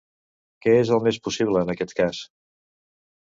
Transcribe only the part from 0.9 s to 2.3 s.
el més possible en aquest cas?